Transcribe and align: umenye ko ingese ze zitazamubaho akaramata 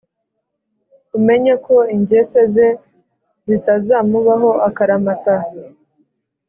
umenye 1.17 1.53
ko 1.65 1.75
ingese 1.95 2.39
ze 2.53 2.67
zitazamubaho 3.47 4.49
akaramata 4.67 5.35